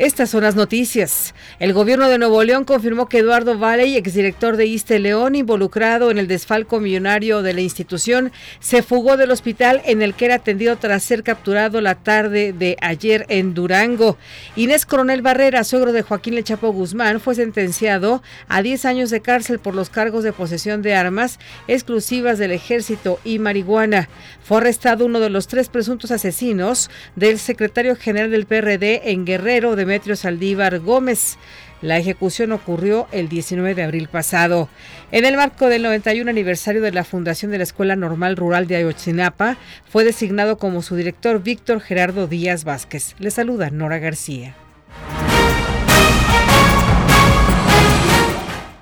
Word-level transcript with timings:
Estas 0.00 0.30
son 0.30 0.44
las 0.44 0.56
noticias. 0.56 1.34
El 1.58 1.74
gobierno 1.74 2.08
de 2.08 2.16
Nuevo 2.16 2.42
León 2.42 2.64
confirmó 2.64 3.06
que 3.06 3.18
Eduardo 3.18 3.58
Valley, 3.58 3.98
exdirector 3.98 4.56
de 4.56 4.64
Iste 4.64 4.98
León, 4.98 5.34
involucrado 5.34 6.10
en 6.10 6.16
el 6.16 6.26
desfalco 6.26 6.80
millonario 6.80 7.42
de 7.42 7.52
la 7.52 7.60
institución, 7.60 8.32
se 8.60 8.82
fugó 8.82 9.18
del 9.18 9.30
hospital 9.30 9.82
en 9.84 10.00
el 10.00 10.14
que 10.14 10.24
era 10.24 10.36
atendido 10.36 10.76
tras 10.76 11.02
ser 11.02 11.22
capturado 11.22 11.82
la 11.82 11.96
tarde 11.96 12.54
de 12.54 12.78
ayer 12.80 13.26
en 13.28 13.52
Durango. 13.52 14.16
Inés 14.56 14.86
Coronel 14.86 15.20
Barrera, 15.20 15.64
suegro 15.64 15.92
de 15.92 16.00
Joaquín 16.00 16.34
Lechapo 16.34 16.72
Guzmán, 16.72 17.20
fue 17.20 17.34
sentenciado 17.34 18.22
a 18.48 18.62
10 18.62 18.86
años 18.86 19.10
de 19.10 19.20
cárcel 19.20 19.58
por 19.58 19.74
los 19.74 19.90
cargos 19.90 20.24
de 20.24 20.32
posesión 20.32 20.80
de 20.80 20.94
armas 20.94 21.38
exclusivas 21.68 22.38
del 22.38 22.52
ejército 22.52 23.20
y 23.22 23.38
marihuana. 23.38 24.08
Fue 24.42 24.56
arrestado 24.56 25.04
uno 25.04 25.20
de 25.20 25.28
los 25.28 25.46
tres 25.46 25.68
presuntos 25.68 26.10
asesinos 26.10 26.90
del 27.16 27.38
secretario 27.38 27.96
general 27.96 28.30
del 28.30 28.46
PRD 28.46 29.10
en 29.10 29.26
Guerrero 29.26 29.76
de 29.76 29.89
Demetrio 29.90 30.14
Saldívar 30.14 30.78
Gómez. 30.78 31.36
La 31.82 31.98
ejecución 31.98 32.52
ocurrió 32.52 33.08
el 33.10 33.28
19 33.28 33.74
de 33.74 33.82
abril 33.82 34.06
pasado. 34.06 34.68
En 35.10 35.24
el 35.24 35.36
marco 35.36 35.66
del 35.66 35.82
91 35.82 36.30
aniversario 36.30 36.80
de 36.80 36.92
la 36.92 37.02
fundación 37.02 37.50
de 37.50 37.58
la 37.58 37.64
Escuela 37.64 37.96
Normal 37.96 38.36
Rural 38.36 38.68
de 38.68 38.76
Ayotzinapa, 38.76 39.56
fue 39.88 40.04
designado 40.04 40.58
como 40.58 40.82
su 40.82 40.94
director 40.94 41.42
Víctor 41.42 41.80
Gerardo 41.80 42.28
Díaz 42.28 42.62
Vázquez. 42.62 43.16
Le 43.18 43.32
saluda 43.32 43.70
Nora 43.70 43.98
García. 43.98 44.54